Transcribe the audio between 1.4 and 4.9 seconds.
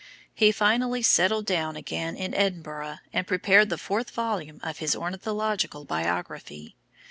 down again in Edinburgh and prepared the fourth volume of